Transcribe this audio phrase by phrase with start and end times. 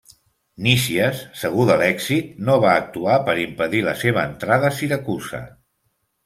[0.67, 5.45] Nícies, segur de l'èxit, no va actuar per impedir la seva entrada a Siracusa.